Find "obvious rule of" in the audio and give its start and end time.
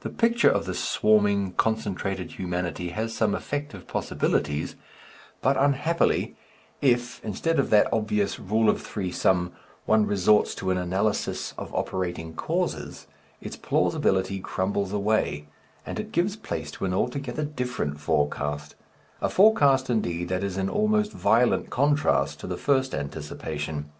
7.90-8.82